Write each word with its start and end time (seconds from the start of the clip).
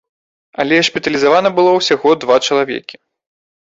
Але 0.61 0.77
шпіталізавана 0.87 1.49
было 1.59 1.71
ўсяго 1.77 2.09
два 2.25 2.39
чалавекі. 2.51 2.95